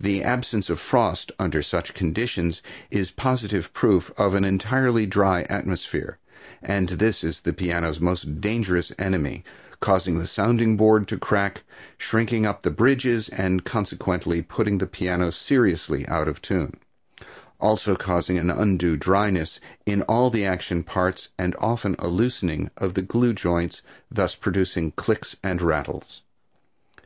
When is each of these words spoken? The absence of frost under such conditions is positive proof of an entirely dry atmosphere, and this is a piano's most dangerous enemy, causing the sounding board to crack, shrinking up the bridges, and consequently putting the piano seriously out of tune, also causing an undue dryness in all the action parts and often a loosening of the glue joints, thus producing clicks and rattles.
The 0.00 0.22
absence 0.22 0.70
of 0.70 0.80
frost 0.80 1.32
under 1.38 1.62
such 1.62 1.92
conditions 1.92 2.62
is 2.90 3.10
positive 3.10 3.74
proof 3.74 4.10
of 4.16 4.34
an 4.34 4.42
entirely 4.42 5.04
dry 5.04 5.42
atmosphere, 5.50 6.16
and 6.62 6.88
this 6.88 7.22
is 7.22 7.42
a 7.44 7.52
piano's 7.52 8.00
most 8.00 8.40
dangerous 8.40 8.90
enemy, 8.98 9.44
causing 9.78 10.18
the 10.18 10.26
sounding 10.26 10.78
board 10.78 11.06
to 11.08 11.18
crack, 11.18 11.64
shrinking 11.98 12.46
up 12.46 12.62
the 12.62 12.70
bridges, 12.70 13.28
and 13.28 13.62
consequently 13.66 14.40
putting 14.40 14.78
the 14.78 14.86
piano 14.86 15.28
seriously 15.28 16.08
out 16.08 16.26
of 16.26 16.40
tune, 16.40 16.80
also 17.60 17.94
causing 17.96 18.38
an 18.38 18.48
undue 18.50 18.96
dryness 18.96 19.60
in 19.84 20.00
all 20.04 20.30
the 20.30 20.46
action 20.46 20.82
parts 20.82 21.28
and 21.38 21.54
often 21.58 21.96
a 21.98 22.08
loosening 22.08 22.70
of 22.78 22.94
the 22.94 23.02
glue 23.02 23.34
joints, 23.34 23.82
thus 24.10 24.34
producing 24.34 24.90
clicks 24.92 25.36
and 25.44 25.60
rattles. 25.60 26.22